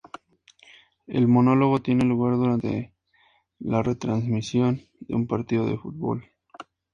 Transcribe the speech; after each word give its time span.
El 1.05 1.27
monólogo 1.27 1.79
tiene 1.83 2.05
lugar 2.05 2.35
durante 2.35 2.91
la 3.59 3.83
retransmisión 3.83 4.81
de 5.01 5.13
un 5.13 5.27
partido 5.27 5.67
de 5.67 5.77
fútbol. 5.77 6.25